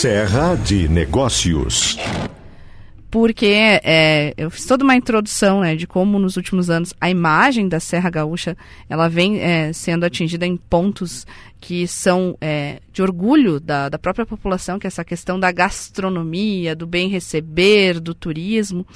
Serra 0.00 0.54
de 0.54 0.88
Negócios 0.88 1.98
porque 3.10 3.80
é, 3.84 4.32
eu 4.34 4.50
fiz 4.50 4.64
toda 4.64 4.82
uma 4.82 4.96
introdução 4.96 5.60
né, 5.60 5.76
de 5.76 5.86
como 5.86 6.18
nos 6.18 6.38
últimos 6.38 6.70
anos 6.70 6.94
a 6.98 7.10
imagem 7.10 7.68
da 7.68 7.78
Serra 7.78 8.08
Gaúcha 8.08 8.56
ela 8.88 9.08
vem 9.08 9.40
é, 9.40 9.74
sendo 9.74 10.06
atingida 10.06 10.46
em 10.46 10.56
pontos 10.56 11.26
que 11.60 11.86
são 11.86 12.34
é, 12.40 12.80
de 12.94 13.02
orgulho 13.02 13.60
da, 13.60 13.90
da 13.90 13.98
própria 13.98 14.24
população, 14.24 14.78
que 14.78 14.86
é 14.86 14.88
essa 14.88 15.04
questão 15.04 15.38
da 15.38 15.52
gastronomia, 15.52 16.74
do 16.74 16.86
bem 16.86 17.10
receber, 17.10 18.00
do 18.00 18.14
turismo. 18.14 18.86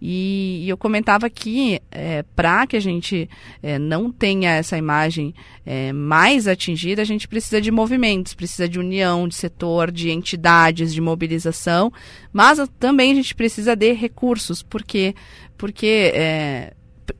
E, 0.00 0.62
e 0.64 0.68
eu 0.68 0.76
comentava 0.76 1.28
que 1.28 1.80
é, 1.90 2.22
para 2.34 2.66
que 2.66 2.76
a 2.76 2.80
gente 2.80 3.28
é, 3.62 3.78
não 3.78 4.10
tenha 4.10 4.50
essa 4.52 4.78
imagem 4.78 5.34
é, 5.66 5.92
mais 5.92 6.48
atingida, 6.48 7.02
a 7.02 7.04
gente 7.04 7.28
precisa 7.28 7.60
de 7.60 7.70
movimentos, 7.70 8.32
precisa 8.32 8.68
de 8.68 8.78
união 8.78 9.28
de 9.28 9.34
setor, 9.34 9.90
de 9.90 10.10
entidades, 10.10 10.94
de 10.94 11.00
mobilização, 11.00 11.92
mas 12.32 12.58
também 12.78 13.12
a 13.12 13.14
gente 13.14 13.34
precisa 13.34 13.76
de 13.76 13.92
recursos, 13.92 14.62
porque 14.62 15.14
porque 15.58 16.12
é, 16.14 16.72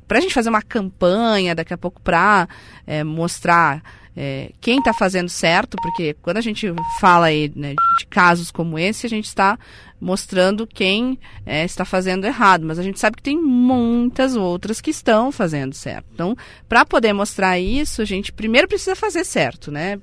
para 0.08 0.18
a 0.18 0.20
gente 0.20 0.32
fazer 0.32 0.48
uma 0.48 0.62
campanha 0.62 1.54
daqui 1.54 1.74
a 1.74 1.78
pouco 1.78 2.00
para 2.00 2.48
é, 2.86 3.04
mostrar 3.04 3.82
é, 4.16 4.50
quem 4.60 4.78
está 4.78 4.92
fazendo 4.92 5.28
certo, 5.28 5.76
porque 5.80 6.14
quando 6.20 6.38
a 6.38 6.40
gente 6.40 6.66
fala 7.00 7.26
aí 7.26 7.50
né, 7.54 7.74
de 7.98 8.06
casos 8.06 8.50
como 8.50 8.78
esse, 8.78 9.06
a 9.06 9.10
gente 9.10 9.26
está 9.26 9.58
mostrando 10.00 10.66
quem 10.66 11.18
é, 11.44 11.64
está 11.64 11.84
fazendo 11.84 12.24
errado, 12.24 12.64
mas 12.64 12.78
a 12.78 12.82
gente 12.82 12.98
sabe 12.98 13.16
que 13.16 13.22
tem 13.22 13.40
muitas 13.40 14.34
outras 14.34 14.80
que 14.80 14.90
estão 14.90 15.30
fazendo 15.30 15.74
certo. 15.74 16.06
Então, 16.14 16.36
para 16.68 16.84
poder 16.84 17.12
mostrar 17.12 17.58
isso, 17.58 18.00
a 18.00 18.04
gente 18.04 18.32
primeiro 18.32 18.66
precisa 18.66 18.96
fazer 18.96 19.24
certo, 19.24 19.70
né? 19.70 20.00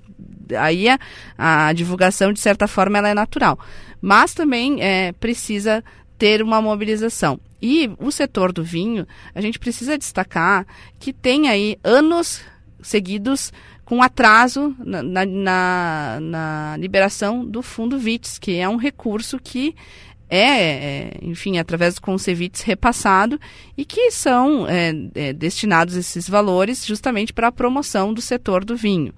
Aí 0.58 0.88
a, 0.88 0.99
a 1.38 1.73
divulgação, 1.73 2.31
de 2.31 2.39
certa 2.39 2.67
forma, 2.67 2.99
ela 2.99 3.09
é 3.09 3.13
natural, 3.13 3.59
mas 3.99 4.33
também 4.33 4.81
é, 4.81 5.11
precisa 5.13 5.83
ter 6.17 6.41
uma 6.41 6.61
mobilização. 6.61 7.39
E 7.61 7.89
o 7.99 8.11
setor 8.11 8.53
do 8.53 8.64
vinho, 8.64 9.08
a 9.33 9.42
gente 9.42 9.58
precisa 9.58 9.97
destacar 9.97 10.66
que 10.99 11.11
tem 11.11 11.49
aí 11.49 11.77
anos 11.83 12.42
seguidos 12.81 13.52
com 13.88 14.03
atraso 14.03 14.75
na, 14.80 15.02
na, 15.25 16.19
na, 16.19 16.75
liberação 16.77 17.45
do 17.45 17.61
fundo 17.61 17.97
VITS, 17.97 18.38
que 18.38 18.57
é 18.57 18.67
um 18.67 18.75
recurso 18.75 19.39
que 19.41 19.73
é, 20.30 20.41
é 20.41 21.19
enfim, 21.21 21.57
através 21.57 21.95
do 21.95 22.02
Concevites 22.02 22.63
repassado 22.63 23.39
e 23.77 23.85
que 23.85 24.11
são 24.11 24.67
é, 24.67 24.91
é, 25.15 25.31
destinados 25.31 25.95
esses 25.95 26.27
valores 26.27 26.85
justamente 26.85 27.31
para 27.31 27.47
a 27.47 27.52
promoção 27.52 28.13
do 28.13 28.21
setor 28.21 28.65
do 28.65 28.75
vinho. 28.75 29.13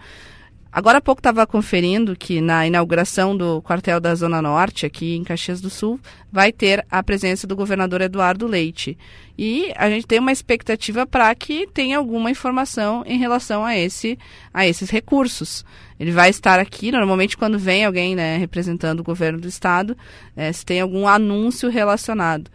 Agora 0.71 0.99
há 0.99 1.01
pouco 1.01 1.19
estava 1.19 1.47
conferindo 1.47 2.15
que 2.15 2.39
na 2.39 2.67
inauguração 2.67 3.35
do 3.35 3.59
quartel 3.63 3.99
da 3.99 4.13
Zona 4.13 4.39
Norte, 4.39 4.85
aqui 4.85 5.15
em 5.15 5.23
Caxias 5.23 5.59
do 5.59 5.69
Sul, 5.69 5.99
vai 6.31 6.51
ter 6.51 6.85
a 6.91 7.01
presença 7.01 7.47
do 7.47 7.55
governador 7.55 8.01
Eduardo 8.01 8.45
Leite. 8.45 8.95
E 9.35 9.73
a 9.75 9.89
gente 9.89 10.05
tem 10.05 10.19
uma 10.19 10.31
expectativa 10.31 11.07
para 11.07 11.33
que 11.33 11.65
tenha 11.65 11.97
alguma 11.97 12.29
informação 12.29 13.03
em 13.07 13.17
relação 13.17 13.65
a, 13.65 13.75
esse, 13.75 14.17
a 14.53 14.67
esses 14.67 14.91
recursos. 14.91 15.65
Ele 15.99 16.11
vai 16.11 16.29
estar 16.29 16.59
aqui, 16.59 16.91
normalmente 16.91 17.35
quando 17.35 17.57
vem 17.57 17.83
alguém 17.83 18.15
né, 18.15 18.37
representando 18.37 18.99
o 18.99 19.03
governo 19.03 19.39
do 19.39 19.47
estado, 19.47 19.97
é, 20.35 20.51
se 20.53 20.63
tem 20.63 20.81
algum 20.81 21.07
anúncio 21.07 21.67
relacionado. 21.69 22.51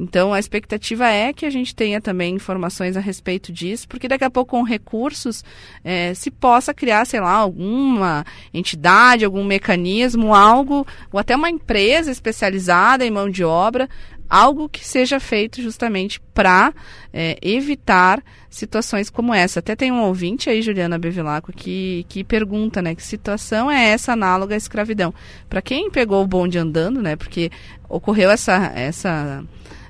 Então, 0.00 0.32
a 0.32 0.38
expectativa 0.38 1.08
é 1.08 1.32
que 1.32 1.44
a 1.44 1.50
gente 1.50 1.74
tenha 1.74 2.00
também 2.00 2.36
informações 2.36 2.96
a 2.96 3.00
respeito 3.00 3.52
disso, 3.52 3.88
porque 3.88 4.06
daqui 4.06 4.22
a 4.22 4.30
pouco, 4.30 4.52
com 4.52 4.62
recursos, 4.62 5.44
é, 5.82 6.14
se 6.14 6.30
possa 6.30 6.72
criar, 6.72 7.04
sei 7.04 7.18
lá, 7.18 7.32
alguma 7.32 8.24
entidade, 8.54 9.24
algum 9.24 9.42
mecanismo, 9.42 10.32
algo, 10.32 10.86
ou 11.12 11.18
até 11.18 11.34
uma 11.34 11.50
empresa 11.50 12.12
especializada 12.12 13.04
em 13.04 13.10
mão 13.10 13.28
de 13.28 13.42
obra, 13.42 13.88
algo 14.30 14.68
que 14.68 14.86
seja 14.86 15.18
feito 15.18 15.60
justamente 15.60 16.20
para 16.32 16.72
é, 17.12 17.36
evitar 17.42 18.22
situações 18.48 19.10
como 19.10 19.34
essa. 19.34 19.58
Até 19.58 19.74
tem 19.74 19.90
um 19.90 20.02
ouvinte 20.02 20.48
aí, 20.48 20.62
Juliana 20.62 20.96
Bevilacqua, 20.96 21.52
que, 21.52 22.06
que 22.08 22.22
pergunta, 22.22 22.80
né, 22.80 22.94
que 22.94 23.02
situação 23.02 23.68
é 23.68 23.88
essa 23.88 24.12
análoga 24.12 24.54
à 24.54 24.58
escravidão? 24.58 25.12
Para 25.48 25.60
quem 25.60 25.90
pegou 25.90 26.22
o 26.22 26.26
bonde 26.26 26.56
andando, 26.56 27.02
né, 27.02 27.16
porque 27.16 27.50
ocorreu 27.88 28.30
essa, 28.30 28.72
essa 28.76 29.44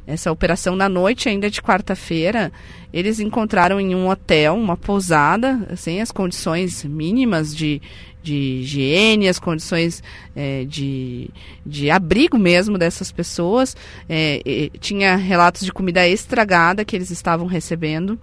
essa 0.09 0.33
operação 0.33 0.75
na 0.75 0.89
noite 0.89 1.29
ainda 1.29 1.51
de 1.51 1.61
quarta-feira, 1.61 2.51
eles 2.91 3.21
encontraram 3.21 3.79
em 3.79 3.95
um 3.95 4.09
hotel, 4.09 4.57
uma 4.57 4.75
pousada, 4.75 5.69
sem 5.77 6.01
as 6.01 6.11
condições 6.11 6.83
mínimas 6.83 7.55
de, 7.55 7.83
de 8.23 8.61
higiene, 8.63 9.29
as 9.29 9.39
condições 9.39 10.03
é, 10.35 10.65
de, 10.65 11.29
de 11.65 11.91
abrigo 11.91 12.39
mesmo 12.39 12.79
dessas 12.79 13.13
pessoas. 13.13 13.77
É, 14.09 14.71
tinha 14.81 15.15
relatos 15.15 15.63
de 15.63 15.73
comida 15.73 16.09
estragada 16.09 16.87
que 16.87 16.97
eles 16.97 17.11
estavam 17.11 17.47
recebendo. 17.47 18.19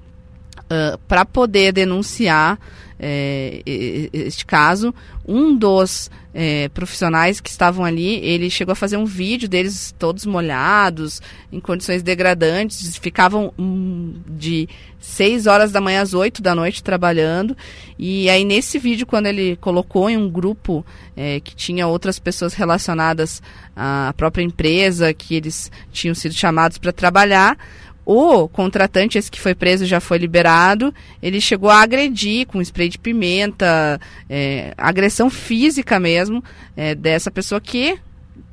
Uh, 0.66 0.98
para 1.08 1.24
poder 1.24 1.72
denunciar 1.72 2.60
é, 2.98 3.62
este 3.66 4.46
caso, 4.46 4.94
um 5.28 5.56
dos 5.56 6.10
é, 6.34 6.70
profissionais 6.70 7.42
que 7.42 7.50
estavam 7.50 7.84
ali, 7.84 8.16
ele 8.26 8.50
chegou 8.50 8.72
a 8.72 8.76
fazer 8.76 8.96
um 8.96 9.06
vídeo 9.06 9.50
deles 9.50 9.94
todos 10.00 10.26
molhados, 10.26 11.22
em 11.52 11.60
condições 11.60 12.02
degradantes, 12.02 12.98
ficavam 12.98 13.54
hum, 13.60 14.16
de 14.28 14.70
6 15.00 15.46
horas 15.46 15.72
da 15.72 15.82
manhã 15.82 16.02
às 16.02 16.14
8 16.14 16.42
da 16.42 16.56
noite 16.56 16.84
trabalhando. 16.84 17.56
E 18.00 18.30
aí 18.30 18.46
nesse 18.46 18.80
vídeo, 18.80 19.06
quando 19.06 19.28
ele 19.28 19.58
colocou 19.58 20.10
em 20.10 20.18
um 20.18 20.30
grupo 20.30 20.86
é, 21.18 21.42
que 21.42 21.56
tinha 21.56 21.88
outras 21.88 22.18
pessoas 22.18 22.54
relacionadas 22.54 23.42
à 23.76 24.14
própria 24.16 24.44
empresa, 24.44 25.14
que 25.14 25.36
eles 25.36 25.70
tinham 25.92 26.16
sido 26.16 26.34
chamados 26.34 26.78
para 26.78 26.94
trabalhar, 26.94 27.58
o 28.06 28.48
contratante, 28.48 29.18
esse 29.18 29.32
que 29.32 29.42
foi 29.42 29.56
preso 29.56 29.86
já 29.86 30.00
foi 30.00 30.20
liberado, 30.20 30.94
ele 31.22 31.42
chegou 31.42 31.70
a 31.70 31.82
agredir 31.82 32.46
com 32.46 32.62
spray 32.62 32.88
de 32.88 33.00
pimenta, 33.00 34.00
é, 34.30 34.74
agressão 34.78 35.30
física 35.30 36.00
mesmo, 36.00 36.44
é, 36.78 36.94
dessa 36.94 37.32
pessoa 37.32 37.60
que 37.60 37.98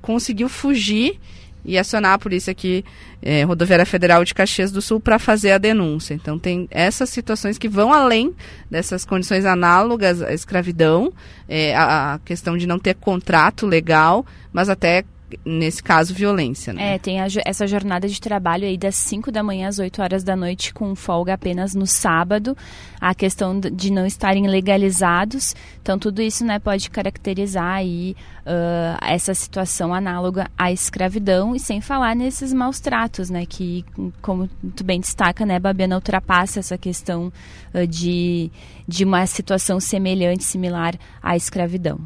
conseguiu 0.00 0.48
fugir 0.48 1.20
e 1.64 1.78
acionar 1.78 2.14
a 2.14 2.18
polícia 2.18 2.50
aqui, 2.50 2.84
é, 3.20 3.44
Rodoviária 3.44 3.86
Federal 3.86 4.24
de 4.24 4.34
Caxias 4.34 4.72
do 4.72 4.82
Sul, 4.82 4.98
para 4.98 5.18
fazer 5.18 5.52
a 5.52 5.58
denúncia. 5.58 6.14
Então, 6.14 6.38
tem 6.38 6.66
essas 6.70 7.10
situações 7.10 7.56
que 7.56 7.68
vão 7.68 7.92
além 7.92 8.34
dessas 8.70 9.04
condições 9.04 9.44
análogas 9.44 10.22
à 10.22 10.32
escravidão, 10.32 11.12
é, 11.48 11.74
a, 11.76 12.14
a 12.14 12.18
questão 12.20 12.56
de 12.56 12.66
não 12.66 12.78
ter 12.78 12.94
contrato 12.94 13.66
legal, 13.66 14.26
mas 14.52 14.68
até 14.68 15.04
nesse 15.44 15.82
caso, 15.82 16.14
violência. 16.14 16.72
Né? 16.72 16.94
É, 16.94 16.98
tem 16.98 17.20
a, 17.20 17.26
essa 17.44 17.66
jornada 17.66 18.08
de 18.08 18.20
trabalho 18.20 18.66
aí 18.66 18.76
das 18.76 18.94
5 18.96 19.30
da 19.30 19.42
manhã 19.42 19.68
às 19.68 19.78
8 19.78 20.02
horas 20.02 20.24
da 20.24 20.36
noite, 20.36 20.72
com 20.72 20.94
folga 20.94 21.34
apenas 21.34 21.74
no 21.74 21.86
sábado, 21.86 22.56
a 23.00 23.14
questão 23.14 23.58
de 23.58 23.90
não 23.90 24.06
estarem 24.06 24.46
legalizados. 24.46 25.54
Então, 25.80 25.98
tudo 25.98 26.22
isso 26.22 26.44
né, 26.44 26.58
pode 26.58 26.88
caracterizar 26.90 27.74
aí 27.74 28.16
uh, 28.46 28.98
essa 29.02 29.34
situação 29.34 29.92
análoga 29.92 30.50
à 30.56 30.70
escravidão, 30.72 31.54
e 31.54 31.60
sem 31.60 31.80
falar 31.80 32.14
nesses 32.14 32.52
maus 32.52 32.80
tratos, 32.80 33.30
né, 33.30 33.44
que, 33.46 33.84
como 34.20 34.48
tu 34.76 34.84
bem 34.84 35.00
destaca, 35.00 35.44
né, 35.44 35.58
Babiana 35.58 35.96
ultrapassa 35.96 36.60
essa 36.60 36.78
questão 36.78 37.32
uh, 37.74 37.86
de, 37.86 38.50
de 38.86 39.04
uma 39.04 39.26
situação 39.26 39.80
semelhante, 39.80 40.44
similar 40.44 40.94
à 41.22 41.36
escravidão. 41.36 42.00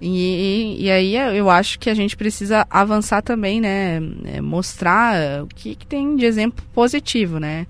E, 0.00 0.76
e, 0.84 0.90
aí 0.90 1.16
eu 1.36 1.50
acho 1.50 1.78
que 1.78 1.90
a 1.90 1.94
gente 1.94 2.16
precisa 2.16 2.64
avançar 2.70 3.20
também, 3.20 3.60
né? 3.60 4.00
É, 4.26 4.40
mostrar 4.40 5.42
o 5.42 5.48
que, 5.48 5.74
que, 5.74 5.86
tem 5.86 6.14
de 6.14 6.24
exemplo 6.24 6.64
positivo, 6.72 7.40
né? 7.40 7.66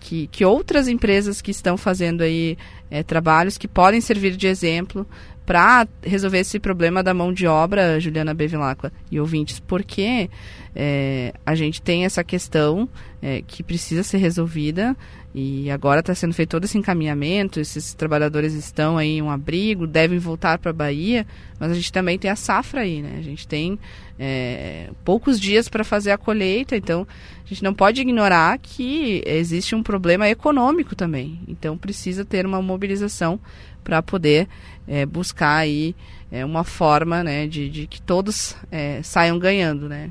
Que, 0.00 0.26
que 0.26 0.44
outras 0.44 0.88
empresas 0.88 1.40
que 1.40 1.52
estão 1.52 1.76
fazendo 1.76 2.22
aí 2.22 2.58
é, 2.90 3.02
trabalhos 3.02 3.56
que 3.56 3.68
podem 3.68 4.00
servir 4.00 4.36
de 4.36 4.48
exemplo 4.48 5.06
para 5.48 5.88
resolver 6.02 6.40
esse 6.40 6.60
problema 6.60 7.02
da 7.02 7.14
mão 7.14 7.32
de 7.32 7.46
obra, 7.46 7.98
Juliana 7.98 8.34
Bevilacqua 8.34 8.92
e 9.10 9.18
ouvintes, 9.18 9.58
porque 9.58 10.28
é, 10.76 11.32
a 11.46 11.54
gente 11.54 11.80
tem 11.80 12.04
essa 12.04 12.22
questão 12.22 12.86
é, 13.22 13.40
que 13.40 13.62
precisa 13.62 14.02
ser 14.02 14.18
resolvida 14.18 14.94
e 15.34 15.70
agora 15.70 16.00
está 16.00 16.14
sendo 16.14 16.34
feito 16.34 16.50
todo 16.50 16.64
esse 16.64 16.76
encaminhamento, 16.76 17.60
esses 17.60 17.94
trabalhadores 17.94 18.52
estão 18.52 18.98
aí 18.98 19.16
em 19.16 19.22
um 19.22 19.30
abrigo, 19.30 19.86
devem 19.86 20.18
voltar 20.18 20.58
para 20.58 20.70
a 20.70 20.74
Bahia, 20.74 21.26
mas 21.58 21.72
a 21.72 21.74
gente 21.74 21.92
também 21.92 22.18
tem 22.18 22.30
a 22.30 22.36
safra 22.36 22.82
aí, 22.82 23.00
né? 23.00 23.16
A 23.18 23.22
gente 23.22 23.48
tem 23.48 23.78
é, 24.18 24.90
poucos 25.02 25.40
dias 25.40 25.66
para 25.66 25.82
fazer 25.82 26.10
a 26.10 26.18
colheita, 26.18 26.76
então 26.76 27.06
a 27.42 27.48
gente 27.48 27.64
não 27.64 27.72
pode 27.72 28.02
ignorar 28.02 28.58
que 28.58 29.22
existe 29.24 29.74
um 29.74 29.82
problema 29.82 30.28
econômico 30.28 30.94
também. 30.94 31.40
Então 31.48 31.78
precisa 31.78 32.22
ter 32.22 32.44
uma 32.44 32.60
mobilização 32.60 33.40
para 33.82 34.02
poder 34.02 34.46
é, 34.88 35.04
buscar 35.04 35.56
aí 35.56 35.94
é, 36.30 36.44
uma 36.44 36.64
forma 36.64 37.22
né, 37.22 37.46
de, 37.46 37.68
de 37.68 37.86
que 37.86 38.00
todos 38.00 38.56
é, 38.70 39.00
saiam 39.02 39.38
ganhando, 39.38 39.88
né? 39.88 40.10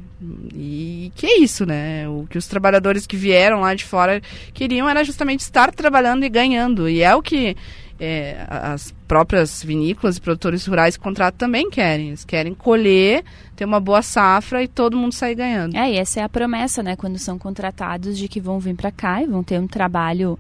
E 0.53 1.12
que 1.15 1.25
é 1.25 1.39
isso, 1.39 1.65
né? 1.65 2.07
O 2.07 2.25
que 2.29 2.38
os 2.38 2.47
trabalhadores 2.47 3.06
que 3.06 3.15
vieram 3.15 3.62
lá 3.62 3.74
de 3.74 3.85
fora 3.85 4.21
queriam 4.53 4.89
era 4.89 5.03
justamente 5.03 5.41
estar 5.41 5.71
trabalhando 5.71 6.24
e 6.24 6.29
ganhando. 6.29 6.89
E 6.89 7.01
é 7.01 7.15
o 7.15 7.21
que 7.21 7.56
é, 8.00 8.45
as 8.50 8.94
próprias 9.07 9.63
vinícolas 9.63 10.18
e 10.18 10.21
produtores 10.21 10.65
rurais 10.65 10.95
de 10.95 11.00
contrato 11.00 11.35
também 11.35 11.69
querem. 11.69 12.09
Eles 12.09 12.25
querem 12.25 12.53
colher, 12.53 13.23
ter 13.56 13.65
uma 13.65 13.80
boa 13.80 14.01
safra 14.01 14.63
e 14.63 14.68
todo 14.68 14.97
mundo 14.97 15.13
sair 15.13 15.35
ganhando. 15.35 15.75
É, 15.75 15.91
e 15.91 15.97
essa 15.97 16.19
é 16.19 16.23
a 16.23 16.30
promessa, 16.30 16.81
né? 16.81 16.95
Quando 16.95 17.18
são 17.19 17.38
contratados 17.38 18.18
de 18.18 18.27
que 18.27 18.39
vão 18.39 18.59
vir 18.59 18.75
para 18.75 18.91
cá 18.91 19.21
e 19.21 19.27
vão 19.27 19.44
ter 19.44 19.59
um 19.59 19.68
trabalho 19.68 20.38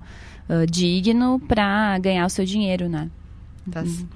uh, 0.49 0.65
digno 0.65 1.39
para 1.47 1.97
ganhar 1.99 2.25
o 2.25 2.29
seu 2.29 2.45
dinheiro, 2.45 2.89
né? 2.89 3.09
Tá. 3.71 3.81
Uhum. 3.81 4.07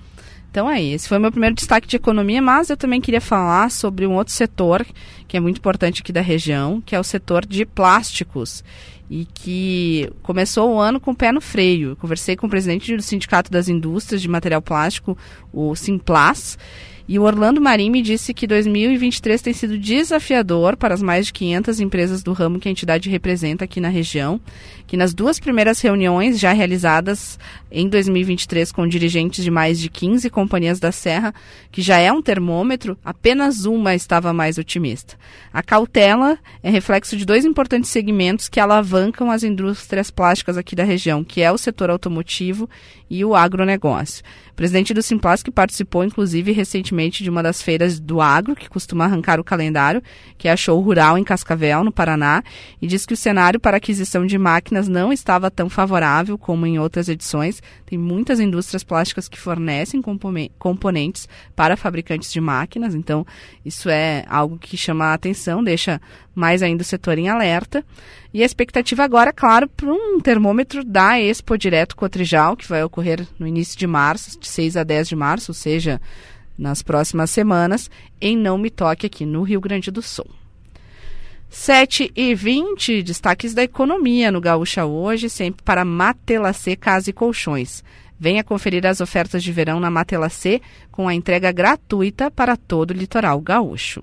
Então 0.50 0.70
é 0.70 0.84
esse 0.84 1.08
foi 1.08 1.18
o 1.18 1.22
meu 1.22 1.32
primeiro 1.32 1.56
destaque 1.56 1.88
de 1.88 1.96
economia, 1.96 2.42
mas 2.42 2.70
eu 2.70 2.76
também 2.76 3.00
queria 3.00 3.22
falar 3.22 3.72
sobre 3.72 4.06
um 4.06 4.16
outro 4.16 4.34
setor 4.34 4.86
que 5.26 5.38
é 5.38 5.40
muito 5.40 5.60
importante 5.60 6.02
aqui 6.02 6.12
da 6.12 6.20
região, 6.20 6.82
que 6.82 6.94
é 6.94 7.00
o 7.00 7.04
setor 7.04 7.46
de 7.46 7.66
plásticos 7.66 8.62
e 9.10 9.26
que 9.34 10.12
começou 10.22 10.74
o 10.74 10.80
ano 10.80 11.00
com 11.00 11.12
o 11.12 11.16
pé 11.16 11.32
no 11.32 11.40
freio. 11.40 11.90
Eu 11.92 11.96
conversei 11.96 12.36
com 12.36 12.48
o 12.48 12.50
presidente 12.50 12.96
do 12.96 13.02
Sindicato 13.02 13.50
das 13.50 13.70
Indústrias 13.70 14.22
de 14.22 14.28
Material 14.28 14.62
Plástico, 14.62 15.18
o 15.54 15.74
Simplas, 15.74 16.58
e 17.12 17.20
o 17.20 17.24
Orlando 17.24 17.60
Marim 17.60 17.90
me 17.90 18.02
disse 18.02 18.34
que 18.34 18.48
2023 18.48 19.42
tem 19.42 19.52
sido 19.52 19.78
desafiador 19.78 20.78
para 20.78 20.94
as 20.94 21.02
mais 21.02 21.26
de 21.26 21.34
500 21.34 21.82
empresas 21.82 22.24
do 22.24 22.32
ramo 22.32 22.58
que 22.58 22.70
a 22.70 22.72
entidade 22.72 23.10
representa 23.10 23.66
aqui 23.66 23.82
na 23.82 23.90
região, 23.90 24.40
que 24.88 24.96
nas 24.96 25.14
duas 25.14 25.38
primeiras 25.38 25.82
reuniões 25.82 26.40
já 26.40 26.54
realizadas 26.54 27.38
em 27.70 27.90
2023 27.90 28.72
com 28.72 28.88
dirigentes 28.88 29.44
de 29.44 29.52
mais 29.52 29.78
de 29.78 29.90
15 29.90 30.30
companhias 30.30 30.80
da 30.80 30.94
Serra, 30.94 31.34
que 31.70 31.82
já 31.82 31.98
é 31.98 32.10
um 32.14 32.22
termômetro, 32.22 32.98
apenas 33.04 33.66
uma 33.66 33.94
estava 33.94 34.32
mais 34.32 34.58
otimista. 34.58 35.18
A 35.52 35.62
cautela 35.62 36.40
é 36.64 36.70
reflexo 36.70 37.18
de 37.18 37.26
dois 37.26 37.44
importantes 37.44 37.90
segmentos 37.90 38.48
que 38.48 38.60
alavancam 38.60 39.30
as 39.30 39.44
indústrias 39.44 40.10
plásticas 40.10 40.58
aqui 40.58 40.78
da 40.78 40.86
região, 40.86 41.26
que 41.26 41.42
é 41.42 41.52
o 41.52 41.58
setor 41.58 41.90
automotivo 41.90 42.70
e 43.10 43.26
o 43.26 43.36
agronegócio. 43.36 44.24
O 44.52 44.56
presidente 44.56 44.94
do 44.94 45.02
Simplas, 45.02 45.44
que 45.44 45.52
participou, 45.52 46.06
inclusive, 46.06 46.54
recentemente 46.54 47.01
de 47.10 47.30
uma 47.30 47.42
das 47.42 47.62
feiras 47.62 48.00
do 48.00 48.22
agro, 48.22 48.56
que 48.56 48.70
costuma 48.70 49.06
arrancar 49.06 49.40
o 49.40 49.44
calendário, 49.44 50.02
que 50.38 50.48
é 50.48 50.52
a 50.52 50.58
Show 50.58 50.80
Rural 50.80 51.18
em 51.18 51.24
Cascavel, 51.24 51.84
no 51.84 51.92
Paraná, 51.92 52.44
e 52.82 52.88
disse 52.88 53.08
que 53.08 53.14
o 53.14 53.18
cenário 53.18 53.60
para 53.60 53.78
aquisição 53.78 54.26
de 54.26 54.38
máquinas 54.38 54.88
não 54.88 55.12
estava 55.12 55.50
tão 55.50 55.70
favorável 55.70 56.38
como 56.38 56.66
em 56.66 56.80
outras 56.80 57.10
edições. 57.10 57.62
Tem 57.86 57.98
muitas 57.98 58.40
indústrias 58.40 58.84
plásticas 58.84 59.28
que 59.28 59.40
fornecem 59.40 60.02
componentes 60.58 61.28
para 61.56 61.78
fabricantes 61.78 62.32
de 62.32 62.42
máquinas, 62.42 62.94
então 62.94 63.26
isso 63.66 63.90
é 63.90 64.24
algo 64.28 64.58
que 64.58 64.78
chama 64.78 65.06
a 65.06 65.14
atenção, 65.14 65.64
deixa 65.64 66.02
mais 66.34 66.64
ainda 66.64 66.82
o 66.82 66.86
setor 66.86 67.18
em 67.18 67.30
alerta. 67.30 67.84
E 68.34 68.42
a 68.42 68.46
expectativa 68.46 69.04
agora, 69.04 69.34
claro, 69.34 69.68
para 69.68 69.92
um 69.92 70.20
termômetro 70.22 70.86
da 70.86 71.20
Expo 71.20 71.58
Direto 71.58 71.96
Cotrijal, 71.96 72.56
que 72.56 72.68
vai 72.68 72.82
ocorrer 72.84 73.28
no 73.38 73.46
início 73.46 73.78
de 73.78 73.86
março, 73.86 74.40
de 74.40 74.48
6 74.48 74.78
a 74.78 74.84
10 74.84 75.10
de 75.10 75.16
março, 75.16 75.52
ou 75.52 75.56
seja, 75.56 76.00
nas 76.58 76.82
próximas 76.82 77.30
semanas, 77.30 77.90
em 78.20 78.38
Não 78.38 78.58
Me 78.58 78.70
Toque, 78.70 79.06
aqui 79.06 79.26
no 79.26 79.44
Rio 79.44 79.62
Grande 79.62 79.92
do 79.92 80.02
Sul. 80.02 80.28
7 81.50 82.12
e 82.16 82.34
20, 82.34 83.04
destaques 83.04 83.54
da 83.54 83.62
economia 83.62 84.32
no 84.32 84.40
Gaúcha 84.40 84.86
hoje, 84.86 85.30
sempre 85.30 85.62
para 85.64 85.84
Matelacê 85.84 86.78
Casa 86.78 87.10
e 87.10 87.14
Colchões. 87.14 87.84
Venha 88.18 88.44
conferir 88.44 88.86
as 88.86 89.02
ofertas 89.02 89.44
de 89.44 89.52
verão 89.52 89.80
na 89.80 89.92
Matelacê 89.92 90.62
com 90.92 91.08
a 91.08 91.14
entrega 91.14 91.52
gratuita 91.52 92.32
para 92.32 92.56
todo 92.56 92.92
o 92.92 92.94
litoral 92.94 93.42
gaúcho. 93.42 94.02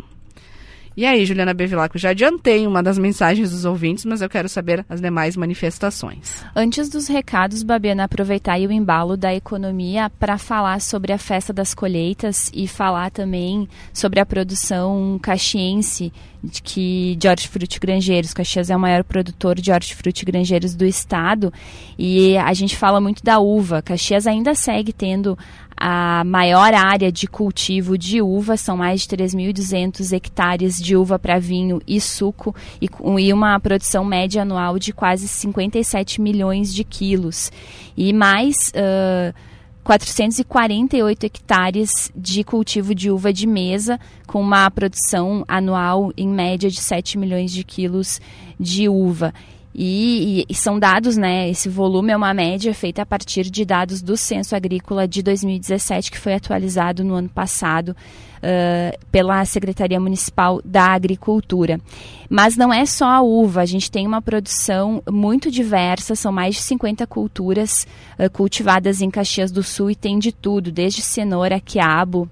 E 0.99 1.07
aí, 1.07 1.25
Juliana 1.25 1.55
Bevilacqua, 1.55 1.97
já 1.97 2.11
adiantei 2.11 2.67
uma 2.67 2.83
das 2.83 2.99
mensagens 2.99 3.53
dos 3.53 3.65
ouvintes, 3.65 4.05
mas 4.05 4.21
eu 4.21 4.29
quero 4.29 4.49
saber 4.49 4.85
as 4.89 5.01
demais 5.01 5.37
manifestações. 5.37 6.45
Antes 6.57 6.89
dos 6.89 7.07
recados, 7.07 7.63
Babiana, 7.63 8.03
aproveitar 8.03 8.59
o 8.59 8.73
embalo 8.73 9.17
da 9.17 9.33
economia 9.33 10.11
para 10.19 10.37
falar 10.39 10.81
sobre 10.81 11.13
a 11.13 11.19
festa 11.19 11.53
das 11.53 11.73
colheitas 11.73 12.51
e 12.53 12.67
falar 12.67 13.13
também 13.13 13.69
sobre 13.93 14.19
a 14.19 14.27
produção 14.27 15.21
caxiense 15.23 16.13
de 16.43 16.63
que 16.63 17.17
de 17.17 17.29
hortifruti 17.29 17.79
grangeiros. 17.79 18.35
Caxias 18.35 18.69
é 18.69 18.77
o 18.77 18.81
maior 18.81 19.05
produtor 19.05 19.61
de 19.61 19.71
hortifruti 19.71 20.25
grangeiros 20.25 20.75
do 20.75 20.85
estado 20.85 21.53
e 21.97 22.37
a 22.37 22.53
gente 22.55 22.77
fala 22.77 23.01
muito 23.01 23.23
da 23.23 23.39
uva. 23.39 23.83
Caxias 23.83 24.27
ainda 24.27 24.53
segue 24.53 24.93
tendo 24.93 25.39
a 25.81 26.23
maior 26.25 26.75
área 26.75 27.11
de 27.11 27.27
cultivo 27.27 27.97
de 27.97 28.21
uva, 28.21 28.57
são 28.57 28.77
mais 28.77 29.03
de 29.03 29.09
3.200 29.17 30.13
hectares 30.13 30.81
de 30.81 30.97
uva 30.97 31.19
para 31.19 31.39
vinho 31.39 31.81
e 31.87 32.01
suco, 32.01 32.55
e, 32.83 32.89
e 33.21 33.33
uma 33.33 33.59
produção 33.61 34.05
média 34.05 34.43
anual 34.43 34.79
de 34.79 34.93
quase 34.93 35.29
57 35.29 36.21
milhões 36.21 36.75
de 36.75 36.85
quilos. 36.85 37.53
E 37.97 38.13
mais. 38.13 38.73
Uh, 38.75 39.35
448 39.89 41.25
hectares 41.25 42.13
de 42.15 42.45
cultivo 42.45 42.95
de 42.95 43.11
uva 43.11 43.33
de 43.33 43.47
mesa, 43.47 43.99
com 44.27 44.39
uma 44.39 44.71
produção 44.71 45.47
anual 45.49 46.13
em 46.15 46.29
média 46.29 46.69
de 46.69 46.79
7 46.79 47.17
milhões 47.17 47.51
de 47.51 47.65
quilos 47.65 48.21
de 48.61 48.87
uva. 48.87 49.33
E, 49.75 50.45
e, 50.49 50.55
são 50.55 50.79
dados, 50.79 51.17
né? 51.17 51.49
Esse 51.49 51.69
volume 51.69 52.11
é 52.11 52.17
uma 52.17 52.35
média 52.35 52.73
feita 52.75 53.03
a 53.03 53.07
partir 53.07 53.49
de 53.51 53.65
dados 53.65 54.03
do 54.03 54.17
Censo 54.17 54.57
Agrícola 54.57 55.07
de 55.07 55.23
2017, 55.23 56.11
que 56.11 56.19
foi 56.19 56.35
atualizado 56.35 57.05
no 57.05 57.15
ano 57.15 57.29
passado 57.29 57.91
uh, 58.39 58.99
pela 59.13 59.45
Secretaria 59.45 60.01
Municipal 60.01 60.61
da 60.65 60.87
Agricultura. 60.87 61.81
Mas 62.29 62.57
não 62.57 62.73
é 62.73 62.85
só 62.87 63.07
a 63.07 63.23
uva, 63.23 63.61
a 63.61 63.67
gente 63.67 63.91
tem 63.91 64.07
uma 64.07 64.23
produção 64.23 65.03
muito 65.09 65.51
diversa, 65.51 66.15
são 66.15 66.33
mais 66.33 66.57
de 66.57 66.63
50 66.63 67.07
culturas 67.07 67.87
uh, 68.19 68.31
cultivadas 68.31 69.01
em 69.01 69.11
Caxias 69.11 69.53
do 69.53 69.63
Sul 69.63 69.91
e 69.91 69.97
tem 69.97 70.19
de 70.19 70.33
tudo, 70.33 70.73
desde 70.73 71.03
cenoura, 71.03 71.61
quiabo, 71.61 72.29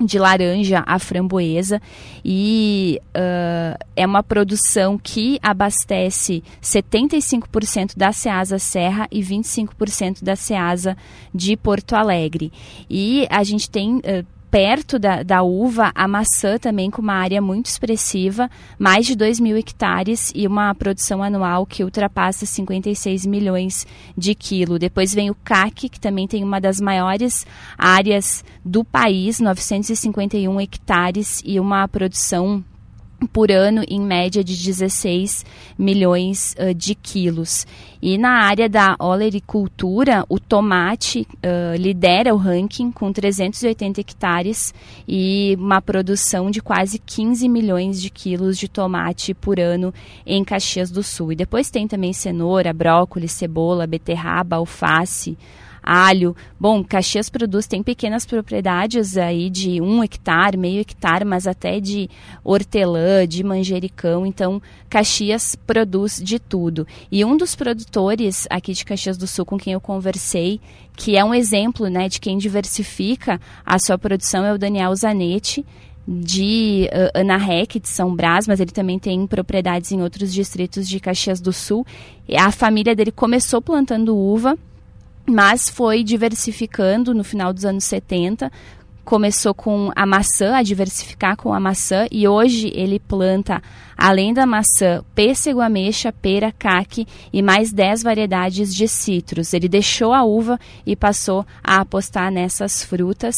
de 0.00 0.18
laranja 0.18 0.82
a 0.86 0.98
framboesa 0.98 1.80
e 2.24 3.00
uh, 3.08 3.78
é 3.96 4.06
uma 4.06 4.22
produção 4.22 4.98
que 4.98 5.38
abastece 5.42 6.42
75% 6.62 7.96
da 7.96 8.12
Ceasa 8.12 8.58
Serra 8.58 9.08
e 9.10 9.20
25% 9.20 10.22
da 10.22 10.36
Ceasa 10.36 10.96
de 11.34 11.56
Porto 11.56 11.94
Alegre. 11.94 12.52
E 12.88 13.26
a 13.30 13.42
gente 13.42 13.68
tem 13.68 13.96
uh, 13.96 14.37
perto 14.50 14.98
da, 14.98 15.22
da 15.22 15.42
uva, 15.42 15.92
a 15.94 16.08
maçã 16.08 16.58
também 16.58 16.90
com 16.90 17.02
uma 17.02 17.14
área 17.14 17.40
muito 17.40 17.66
expressiva, 17.66 18.50
mais 18.78 19.06
de 19.06 19.14
2 19.14 19.40
mil 19.40 19.56
hectares 19.56 20.32
e 20.34 20.46
uma 20.46 20.74
produção 20.74 21.22
anual 21.22 21.66
que 21.66 21.84
ultrapassa 21.84 22.46
56 22.46 23.26
milhões 23.26 23.86
de 24.16 24.34
quilos. 24.34 24.78
Depois 24.78 25.14
vem 25.14 25.30
o 25.30 25.34
CAC, 25.34 25.88
que 25.88 26.00
também 26.00 26.26
tem 26.26 26.42
uma 26.42 26.60
das 26.60 26.80
maiores 26.80 27.46
áreas 27.76 28.44
do 28.64 28.84
país, 28.84 29.40
951 29.40 30.60
hectares 30.60 31.42
e 31.44 31.60
uma 31.60 31.86
produção 31.86 32.64
por 33.26 33.50
ano, 33.50 33.82
em 33.88 34.00
média 34.00 34.44
de 34.44 34.56
16 34.56 35.44
milhões 35.76 36.54
uh, 36.58 36.72
de 36.72 36.94
quilos. 36.94 37.66
E 38.00 38.16
na 38.16 38.44
área 38.44 38.68
da 38.68 38.94
olericultura, 39.00 40.24
o 40.28 40.38
tomate 40.38 41.26
uh, 41.34 41.76
lidera 41.76 42.32
o 42.32 42.36
ranking 42.36 42.92
com 42.92 43.12
380 43.12 44.00
hectares 44.00 44.72
e 45.06 45.56
uma 45.58 45.82
produção 45.82 46.50
de 46.50 46.60
quase 46.60 46.98
15 46.98 47.48
milhões 47.48 48.00
de 48.00 48.08
quilos 48.08 48.56
de 48.56 48.68
tomate 48.68 49.34
por 49.34 49.58
ano 49.58 49.92
em 50.24 50.44
Caxias 50.44 50.90
do 50.90 51.02
Sul. 51.02 51.32
E 51.32 51.36
depois 51.36 51.70
tem 51.70 51.88
também 51.88 52.12
cenoura, 52.12 52.72
brócolis, 52.72 53.32
cebola, 53.32 53.86
beterraba, 53.86 54.56
alface, 54.56 55.36
alho. 55.88 56.36
Bom, 56.60 56.84
Caxias 56.84 57.30
produz, 57.30 57.66
tem 57.66 57.82
pequenas 57.82 58.26
propriedades 58.26 59.16
aí 59.16 59.48
de 59.48 59.80
um 59.80 60.04
hectare, 60.04 60.58
meio 60.58 60.82
hectare, 60.82 61.24
mas 61.24 61.46
até 61.46 61.80
de 61.80 62.10
hortelã, 62.44 63.26
de 63.26 63.42
manjericão. 63.42 64.26
Então, 64.26 64.60
Caxias 64.90 65.56
produz 65.56 66.20
de 66.22 66.38
tudo. 66.38 66.86
E 67.10 67.24
um 67.24 67.38
dos 67.38 67.56
produtores 67.56 68.46
aqui 68.50 68.74
de 68.74 68.84
Caxias 68.84 69.16
do 69.16 69.26
Sul 69.26 69.46
com 69.46 69.56
quem 69.56 69.72
eu 69.72 69.80
conversei, 69.80 70.60
que 70.94 71.16
é 71.16 71.24
um 71.24 71.32
exemplo 71.32 71.88
né, 71.88 72.06
de 72.06 72.20
quem 72.20 72.36
diversifica 72.36 73.40
a 73.64 73.78
sua 73.78 73.96
produção, 73.96 74.44
é 74.44 74.52
o 74.52 74.58
Daniel 74.58 74.94
Zanetti 74.94 75.64
de 76.06 76.88
uh, 76.90 77.18
Ana 77.18 77.36
Rec, 77.36 77.78
de 77.78 77.88
São 77.88 78.14
Brás, 78.14 78.46
mas 78.46 78.60
ele 78.60 78.70
também 78.70 78.98
tem 78.98 79.26
propriedades 79.26 79.92
em 79.92 80.02
outros 80.02 80.32
distritos 80.32 80.88
de 80.88 81.00
Caxias 81.00 81.38
do 81.38 81.52
Sul. 81.52 81.86
A 82.34 82.50
família 82.50 82.94
dele 82.96 83.12
começou 83.12 83.60
plantando 83.60 84.16
uva 84.16 84.58
mas 85.28 85.68
foi 85.68 86.02
diversificando 86.02 87.12
no 87.12 87.22
final 87.22 87.52
dos 87.52 87.64
anos 87.64 87.84
70. 87.84 88.50
Começou 89.04 89.54
com 89.54 89.90
a 89.96 90.04
maçã, 90.04 90.54
a 90.54 90.62
diversificar 90.62 91.34
com 91.34 91.54
a 91.54 91.58
maçã, 91.58 92.06
e 92.10 92.28
hoje 92.28 92.70
ele 92.74 92.98
planta, 92.98 93.62
além 93.96 94.34
da 94.34 94.44
maçã, 94.44 95.02
pêssego, 95.14 95.62
ameixa, 95.62 96.12
pera, 96.12 96.52
caque 96.52 97.06
e 97.32 97.40
mais 97.40 97.72
10 97.72 98.02
variedades 98.02 98.74
de 98.74 98.86
citros. 98.86 99.54
Ele 99.54 99.66
deixou 99.66 100.12
a 100.12 100.24
uva 100.24 100.60
e 100.84 100.94
passou 100.94 101.46
a 101.64 101.76
apostar 101.80 102.30
nessas 102.30 102.82
frutas, 102.82 103.34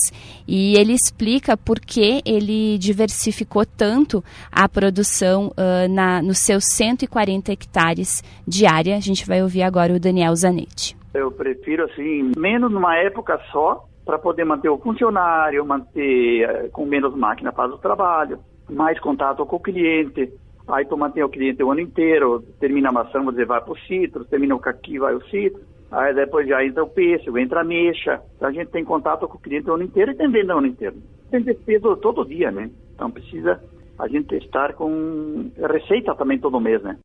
e 0.46 0.76
ele 0.76 0.92
explica 0.92 1.56
por 1.56 1.78
que 1.78 2.20
ele 2.24 2.76
diversificou 2.76 3.64
tanto 3.64 4.24
a 4.50 4.68
produção 4.68 5.52
uh, 5.56 5.88
na, 5.88 6.20
nos 6.20 6.38
seus 6.38 6.64
140 6.64 7.52
hectares 7.52 8.24
de 8.46 8.66
área. 8.66 8.96
A 8.96 9.00
gente 9.00 9.24
vai 9.24 9.40
ouvir 9.40 9.62
agora 9.62 9.94
o 9.94 10.00
Daniel 10.00 10.34
Zanetti. 10.34 10.99
Eu 11.12 11.32
prefiro 11.32 11.84
assim, 11.84 12.32
menos 12.36 12.70
numa 12.70 12.96
época 12.96 13.40
só, 13.50 13.84
para 14.04 14.18
poder 14.18 14.44
manter 14.44 14.68
o 14.68 14.78
funcionário, 14.78 15.64
manter 15.64 16.42
eh, 16.42 16.68
com 16.72 16.86
menos 16.86 17.14
máquina 17.16 17.52
para 17.52 17.72
o 17.72 17.78
trabalho, 17.78 18.38
mais 18.68 18.98
contato 19.00 19.44
com 19.44 19.56
o 19.56 19.60
cliente. 19.60 20.32
Aí 20.68 20.84
tu 20.84 20.96
mantém 20.96 21.22
o 21.22 21.28
cliente 21.28 21.62
o 21.62 21.70
ano 21.70 21.80
inteiro, 21.80 22.42
termina 22.60 22.90
a 22.90 22.92
maçã, 22.92 23.24
dizer, 23.24 23.46
vai 23.46 23.60
para 23.60 23.72
o 23.72 23.78
citro, 23.80 24.24
termina 24.24 24.54
o 24.54 24.60
caqui, 24.60 24.98
vai 24.98 25.14
o 25.14 25.24
citro. 25.26 25.60
Aí 25.90 26.14
depois 26.14 26.46
já 26.46 26.64
entra 26.64 26.84
o 26.84 26.88
pêssego, 26.88 27.38
entra 27.38 27.62
a 27.62 27.64
mexa. 27.64 28.22
Então 28.36 28.48
a 28.48 28.52
gente 28.52 28.70
tem 28.70 28.84
contato 28.84 29.26
com 29.26 29.36
o 29.36 29.40
cliente 29.40 29.68
o 29.68 29.74
ano 29.74 29.82
inteiro 29.82 30.12
e 30.12 30.16
tem 30.16 30.30
venda 30.30 30.54
o 30.54 30.58
ano 30.58 30.68
inteiro. 30.68 30.96
Tem 31.30 31.42
despesa 31.42 31.96
todo 31.96 32.24
dia, 32.24 32.52
né? 32.52 32.70
Então 32.94 33.10
precisa 33.10 33.60
a 33.98 34.06
gente 34.06 34.34
estar 34.36 34.74
com 34.74 35.50
receita 35.56 36.14
também 36.14 36.38
todo 36.38 36.60
mês, 36.60 36.80
né? 36.82 36.96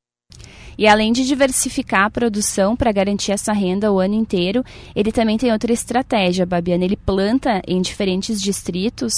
E 0.77 0.87
além 0.87 1.11
de 1.11 1.25
diversificar 1.25 2.05
a 2.05 2.09
produção 2.09 2.75
para 2.75 2.91
garantir 2.91 3.31
essa 3.31 3.53
renda 3.53 3.91
o 3.91 3.99
ano 3.99 4.13
inteiro, 4.13 4.63
ele 4.95 5.11
também 5.11 5.37
tem 5.37 5.51
outra 5.51 5.71
estratégia, 5.71 6.45
Babiana. 6.45 6.83
Ele 6.83 6.97
planta 6.97 7.61
em 7.67 7.81
diferentes 7.81 8.41
distritos, 8.41 9.13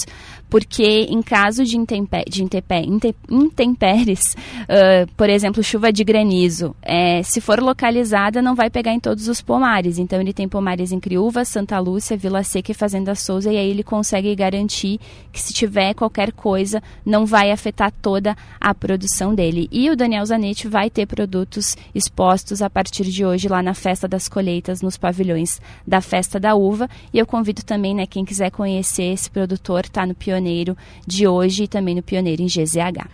porque 0.49 1.07
em 1.09 1.21
caso 1.21 1.63
de, 1.63 1.77
intempé 1.77 2.23
de 2.27 2.43
intempé 2.43 2.83
intempéries, 3.29 4.35
uh, 4.63 5.11
por 5.15 5.29
exemplo, 5.29 5.63
chuva 5.63 5.91
de 5.91 6.03
granizo, 6.03 6.75
é, 6.81 7.21
se 7.23 7.41
for 7.41 7.61
localizada, 7.61 8.41
não 8.41 8.55
vai 8.55 8.69
pegar 8.69 8.93
em 8.93 8.99
todos 8.99 9.27
os 9.27 9.41
pomares. 9.41 9.97
Então, 9.97 10.21
ele 10.21 10.33
tem 10.33 10.47
pomares 10.47 10.91
em 10.91 10.99
Criúva, 10.99 11.43
Santa 11.43 11.79
Lúcia, 11.79 12.17
Vila 12.17 12.43
Seca 12.43 12.71
e 12.71 12.75
Fazenda 12.75 13.15
Souza, 13.15 13.51
e 13.51 13.57
aí 13.57 13.69
ele 13.69 13.83
consegue 13.83 14.33
garantir 14.35 14.99
que 15.31 15.41
se 15.41 15.53
tiver 15.53 15.93
qualquer 15.93 16.31
coisa, 16.31 16.81
não 17.05 17.25
vai 17.25 17.51
afetar 17.51 17.91
toda 18.01 18.35
a 18.59 18.73
produção 18.73 19.33
dele. 19.33 19.67
E 19.71 19.89
o 19.89 19.95
Daniel 19.95 20.25
Zanetti 20.25 20.67
vai 20.67 20.89
ter 20.89 21.05
produtos 21.05 21.46
produtos 21.47 21.77
expostos 21.95 22.61
a 22.61 22.69
partir 22.69 23.05
de 23.05 23.25
hoje 23.25 23.47
lá 23.47 23.63
na 23.63 23.73
Festa 23.73 24.07
das 24.07 24.27
Colheitas, 24.27 24.81
nos 24.81 24.97
pavilhões 24.97 25.61
da 25.85 26.01
Festa 26.01 26.39
da 26.39 26.53
Uva. 26.55 26.89
E 27.13 27.17
eu 27.17 27.25
convido 27.25 27.63
também, 27.63 27.95
né, 27.95 28.05
quem 28.05 28.25
quiser 28.25 28.51
conhecer 28.51 29.13
esse 29.13 29.31
produtor, 29.31 29.87
tá 29.87 30.05
no 30.05 30.13
Pioneiro 30.13 30.77
de 31.05 31.25
hoje 31.27 31.63
e 31.63 31.67
também 31.67 31.95
no 31.95 32.03
Pioneiro 32.03 32.41
em 32.41 32.47
GZH. 32.47 33.07